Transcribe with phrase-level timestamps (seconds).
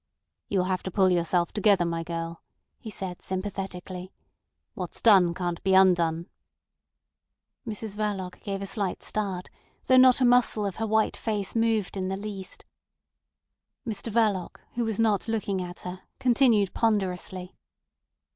[0.49, 2.41] "You'll have to pull yourself together, my girl,"
[2.79, 4.11] he said sympathetically.
[4.73, 6.27] "What's done can't be undone."
[7.67, 9.51] Mrs Verloc gave a slight start,
[9.85, 12.65] though not a muscle of her white face moved in the least.
[13.85, 17.55] Mr Verloc, who was not looking at her, continued ponderously.